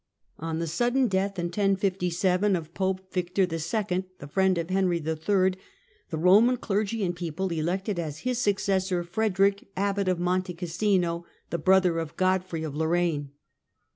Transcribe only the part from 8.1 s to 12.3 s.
his successor Frederick, abbot of Monte Cassino, the brother of